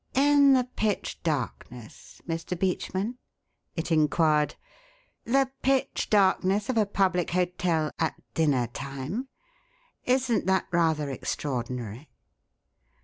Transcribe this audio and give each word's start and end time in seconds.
"In 0.15 0.53
the 0.53 0.63
pitch 0.63 1.21
darkness, 1.21 2.23
Mr. 2.27 2.57
Beachman?" 2.57 3.19
it 3.75 3.91
inquired. 3.91 4.55
"The 5.25 5.51
pitch 5.61 6.09
darkness 6.09 6.69
of 6.69 6.77
a 6.79 6.87
public 6.87 7.29
hotel 7.29 7.91
at 7.99 8.19
dinner 8.33 8.65
time? 8.65 9.27
Isn't 10.05 10.47
that 10.47 10.65
rather 10.71 11.11
extraordinary?" 11.11 12.09